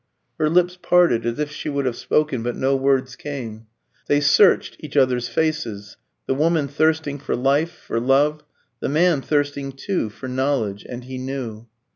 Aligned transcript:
Her 0.39 0.49
lips 0.49 0.79
parted 0.81 1.27
as 1.27 1.37
if 1.37 1.51
she 1.51 1.69
would 1.69 1.85
have 1.85 1.95
spoken, 1.95 2.41
but 2.41 2.55
no 2.55 2.75
words 2.75 3.15
came. 3.15 3.67
They 4.07 4.19
searched 4.19 4.77
each 4.79 4.97
other's 4.97 5.27
faces, 5.29 5.95
the 6.25 6.33
woman 6.33 6.67
thirsting 6.67 7.19
for 7.19 7.35
life, 7.35 7.69
for 7.73 7.99
love; 7.99 8.41
the 8.79 8.89
man 8.89 9.21
thirsting 9.21 9.73
too 9.73 10.09
for 10.09 10.27
knowledge. 10.27 10.83
And 10.89 11.03
he 11.03 11.19
knew. 11.19 11.67